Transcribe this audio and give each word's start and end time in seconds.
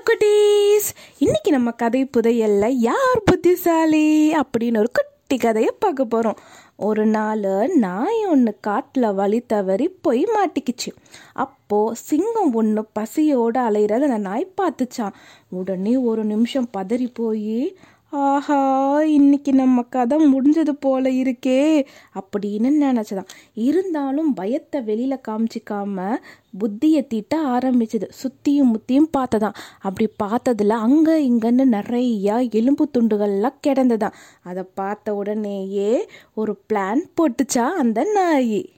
குட்டீஸ். 0.00 0.88
இன்னைக்கு 1.18 1.50
நம்ம 1.50 1.70
கதை 1.70 2.10
புதையல்ல 2.16 2.66
யார் 2.68 3.22
புத்திசாலி 3.24 4.32
அப்படின்னு 4.32 4.78
ஒரு 4.78 4.90
குட்டி 4.92 5.36
கதையை 5.36 5.74
பார்க்க 5.78 6.04
போகிறோம் 6.04 6.38
ஒரு 6.76 7.06
நாள் 7.06 7.40
நாய் 7.74 8.26
ஒன்று 8.26 8.56
காட்டில் 8.60 9.14
வழி 9.14 9.40
தவறி 9.40 9.88
போய் 9.88 10.24
மாட்டிக்கிச்சு. 10.24 10.90
அப்போது 11.32 11.96
சிங்கம் 11.96 12.52
ஒன்று 12.52 12.84
பசியோடு 12.92 13.60
அலையிறத 13.60 14.00
அந்த 14.00 14.18
நாய் 14.18 14.52
பார்த்துச்சான் 14.60 15.12
உடனே 15.48 15.96
ஒரு 15.96 16.24
நிமிஷம் 16.24 16.70
பதறி 16.76 17.08
போய் 17.14 17.76
ஆஹா 18.12 19.02
இன்னைக்கு 19.02 19.52
நம்ம 19.52 19.82
கதை 19.82 20.34
முடிஞ்சது 20.34 20.68
போல 20.80 21.10
இருக்கே 21.10 21.84
அப்படின்னு 22.14 22.70
நினச்சதான். 22.80 23.26
இருந்தாலும் 23.54 24.34
பயத்தை 24.34 24.82
வெளியில் 24.82 25.20
காமிச்சிக்காம 25.28 26.16
புத்தியை 26.60 27.06
தீட்ட 27.06 27.34
ஆரம்பிச்சது. 27.34 28.08
சுத்தியும் 28.22 28.72
முத்தியும் 28.72 29.10
பார்த்ததான். 29.18 29.54
அப்படி 29.80 30.08
பார்த்ததுல 30.22 30.68
அங்கே 30.68 31.30
இங்கன்னு 31.30 31.64
நிறையா 31.72 32.50
எலும்பு 32.50 32.88
துண்டுகள்லாம் 32.98 33.54
கிடந்ததான். 33.66 34.12
அதை 34.42 34.62
பார்த்த 34.74 35.14
உடனேயே 35.14 36.08
ஒரு 36.34 36.58
பிளான் 36.72 37.02
போட்டுச்சா 37.16 37.68
அந்த 37.68 38.04
நாய். 38.04 38.70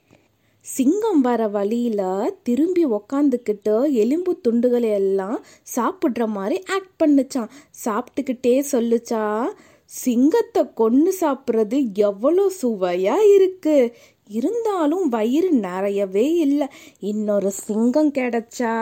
சிங்கம் 0.64 1.20
வர 1.20 1.48
வழியில் 1.48 2.34
திரும்பி 2.42 2.84
உக்காந்துக்கிட்டு 2.86 3.74
எலும்பு 3.92 4.32
துண்டுகளை 4.44 4.90
எல்லாம் 4.92 5.38
சாப்பிட்ற 5.76 6.26
மாதிரி 6.26 6.56
ஆக்ட் 6.74 6.96
பண்ணுச்சான் 7.02 7.50
சாப்பிட்டுக்கிட்டே 7.84 8.54
சொல்லுச்சா 8.72 9.24
சிங்கத்தை 9.90 10.62
கொன்று 10.74 11.10
சாப்பிட்றது 11.20 11.78
எவ்வளோ 11.92 12.44
சுவையாக 12.60 13.26
இருக்கு. 13.34 13.76
இருந்தாலும் 14.28 15.08
வயிறு 15.08 15.50
நிறையவே 15.66 16.26
இல்லை. 16.34 16.68
இன்னொரு 17.00 17.50
சிங்கம் 17.50 18.12
கிடைச்சா 18.12 18.74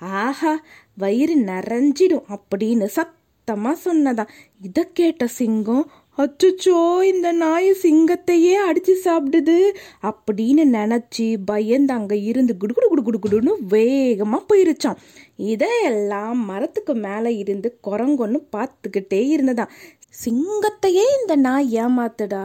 ஆஹா 0.00 0.52
வயிறு 0.96 1.36
நிறைஞ்சிடும் 1.52 2.26
அப்படின்னு 2.36 2.88
சத்தமாக 2.98 3.76
சொன்னதான் 3.84 4.32
இதை 4.62 4.84
கேட்ட 4.92 5.26
சிங்கம் 5.26 5.84
அச்சுச்சோ 6.18 7.02
இந்த 7.02 7.32
நாய் 7.32 7.70
சிங்கத்தையே 7.82 8.54
அடிச்சு 8.68 8.94
சாப்பிடுது. 9.04 9.58
அப்படின்னு 10.02 10.64
நினச்சி 10.72 11.36
பயந்து 11.44 11.94
அங்கே 11.94 12.22
இருந்து 12.22 12.56
குடுகுடு 12.60 12.86
குடு 12.88 13.02
குடு 13.02 13.18
குடுன்னு 13.18 13.52
வேகமாக 13.68 14.42
போயிருச்சான் 14.48 14.96
இதையெல்லாம் 15.36 16.44
மரத்துக்கு 16.44 16.94
மேலே 16.94 17.36
இருந்து 17.36 17.78
குரங்கொன்னு 17.88 18.38
பார்த்துக்கிட்டே 18.56 19.20
இருந்ததான் 19.36 19.70
சிங்கத்தையே 20.14 21.02
இந்த 21.18 21.32
நாய் 21.36 21.68
ஏமாத்துடா? 21.74 22.44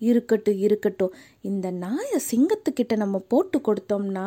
இருக்கட்டும் 0.00 0.58
இருக்கட்டும். 0.58 1.12
இந்த 1.40 1.66
நாயை 1.82 2.18
சிங்கத்துக்கிட்ட 2.30 2.96
நம்ம 2.96 3.18
போட்டு 3.28 3.58
கொடுத்தோம்னா 3.58 4.24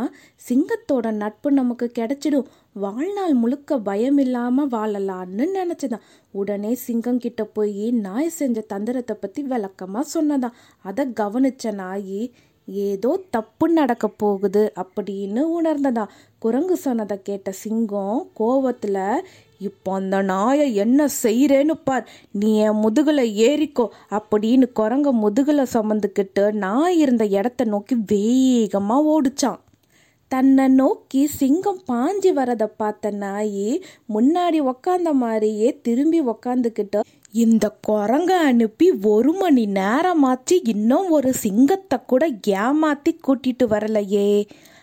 சிங்கத்தோட 0.47 1.12
நட்பு 1.14 1.50
நமக்கு 1.52 1.88
கிடைச்சிடும். 1.97 2.50
வாழ்நாள் 2.75 3.34
முழுக்க 3.34 3.80
பயம் 3.80 4.17
இல்லாமல் 4.17 4.70
வாழலான்னு 4.70 5.47
நினச்சிதான். 5.59 6.06
உடனே 6.31 6.72
சிங்கம் 6.86 7.17
கிட்ட 7.17 7.44
போய் 7.58 7.86
நாய் 7.92 8.36
செஞ்ச 8.39 8.64
தந்திரத்தை 8.73 9.17
பற்றி 9.19 9.44
விளக்கமாக 9.44 10.12
சொன்னதான். 10.16 10.58
அதை 10.84 11.06
கவனிச்ச 11.22 11.73
நாய் 11.73 12.19
ஏதோ 12.66 13.19
தப்பு 13.30 13.69
நடக்க 13.69 14.08
போகுது 14.08 14.73
அப்படின்னு 14.75 15.41
உணர்ந்ததா? 15.61 16.05
குரங்கு 16.39 16.77
சொன்னதை 16.77 17.22
கேட்ட 17.22 17.52
சிங்கம் 17.52 18.30
கோவத்தில் 18.39 19.23
இப்போ 19.59 19.94
அந்த 19.94 20.22
நாயை 20.22 20.75
என்ன 20.75 21.07
செய்கிறேன்னு 21.23 21.72
பார். 21.83 22.09
நீ 22.31 22.57
என் 22.57 22.80
முதுகில் 22.80 23.33
ஏறிக்கோ 23.47 23.88
அப்படின்னு 24.09 24.67
குரங்க 24.80 25.11
முதுகில் 25.11 25.72
சுமந்துக்கிட்டு 25.73 26.53
நான் 26.53 26.94
இருந்த 26.94 27.25
இடத்த 27.25 27.63
நோக்கி 27.63 27.95
வேகமாக 28.07 29.22
ஓடிச்சான். 29.22 29.59
தன்னை 30.36 30.64
நோக்கி 30.67 31.19
சிங்கம் 31.33 31.81
பாஞ்சி 31.88 32.30
வரதை 32.33 32.66
பார்த்த 32.78 33.11
நாய் 33.16 33.67
முன்னாடி 34.14 34.59
உக்காந்த 34.61 35.09
மாதிரியே 35.14 35.69
திரும்பி 35.81 36.19
உக்காந்துக்கிட்டு 36.22 37.00
இந்த 37.33 37.66
குரங்க 37.88 38.31
அனுப்பி 38.45 38.88
ஒரு 39.06 39.31
மணி 39.33 39.63
நேரமாச்சு 39.75 40.56
இன்னும் 40.66 41.08
ஒரு 41.09 41.31
சிங்கத்தை 41.33 42.00
கூட 42.06 42.28
ஏமாத்தி 42.57 43.13
கூட்டிட்டு 43.28 43.68
வரலையே 43.68 44.29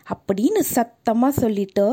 அப்படின்னு 0.06 0.62
சத்தமா 0.74 1.28
சொல்லிட்டு 1.36 1.86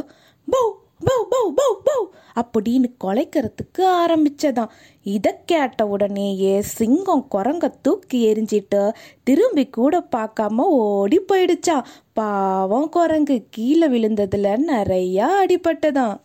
பௌ 0.48 0.66
பௌ 1.02 1.20
பௌ 1.30 1.46
பௌ 1.58 1.72
பௌ 1.84 2.00
அப்படின்னு 2.40 2.88
கொலைக்கிறதுக்கு 3.04 3.84
ஆரம்பிச்சதாம் 4.00 4.74
இதை 5.04 5.32
கேட்ட 5.46 5.88
உடனேயே 5.88 6.54
சிங்கம் 6.62 7.28
குரங்க 7.36 7.74
தூக்கி 7.82 8.20
எரிஞ்சிட்டு 8.34 8.82
திரும்பி 9.24 9.66
கூட 9.70 10.08
பார்க்காம 10.16 10.66
ஓடி 10.82 11.20
போயிடுச்சான் 11.20 11.86
பாவம் 12.14 12.90
குரங்கு 12.90 13.38
கீழே 13.50 13.88
விழுந்ததுல 13.88 14.56
நிறையா 14.72 15.28
அடிபட்டதான். 15.42 16.16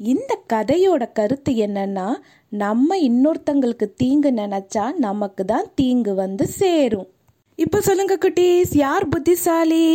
இந்த 0.00 0.32
கதையோட 0.52 1.12
கருத்து 1.12 1.52
என்னன்னா 1.52 2.08
நம்ம 2.48 2.96
இன்னொருத்தங்களுக்கு 2.98 3.86
தீங்கு 3.96 4.30
நினைச்சா 4.30 4.84
நமக்கு 4.96 5.44
தான் 5.44 5.68
தீங்கு 5.74 6.14
வந்து 6.14 6.46
சேரும். 6.46 7.08
இப்போ 7.58 7.80
சொல்லுங்க 7.80 8.16
குட்டீஸ் 8.16 8.72
யார் 8.76 9.08
புத்திசாலி? 9.08 9.86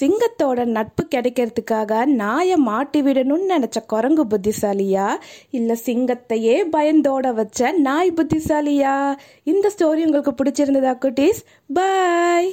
சிங்கத்தோட 0.00 0.64
நட்பு 0.64 1.02
கிடைக்கிறதுக்காக 1.14 2.04
நாயை 2.04 2.56
மாட்டி 2.56 3.02
விடணும்னு 3.02 3.46
நினச்ச 3.54 3.78
குரங்கு 3.86 4.24
புத்திசாலியா? 4.24 5.08
இல்லை 5.50 5.76
சிங்கத்தையே 5.86 6.56
பயந்தோட 6.72 7.34
வச்ச 7.34 7.70
நாய் 7.70 8.16
புத்திசாலியா? 8.16 9.16
இந்த 9.44 9.72
ஸ்டோரி 9.78 10.04
உங்களுக்கு 10.08 10.34
பிடிச்சிருந்ததா 10.40 10.94
குட்டீஸ்? 11.04 11.42
பாய் 11.72 12.50